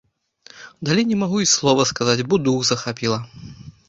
Далей 0.87 1.03
не 1.11 1.17
магу 1.23 1.37
і 1.43 1.49
слова 1.51 1.85
сказаць, 1.89 2.23
бо 2.31 2.39
дух 2.47 2.65
захапіла. 2.71 3.21